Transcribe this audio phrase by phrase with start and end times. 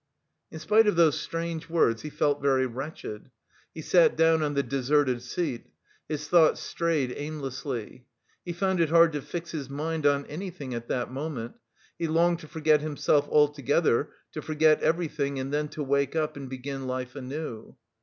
[0.49, 3.29] In spite of those strange words he felt very wretched.
[3.71, 5.67] He sat down on the deserted seat.
[6.09, 8.07] His thoughts strayed aimlessly....
[8.43, 11.53] He found it hard to fix his mind on anything at that moment.
[11.99, 16.49] He longed to forget himself altogether, to forget everything, and then to wake up and
[16.49, 17.75] begin life anew....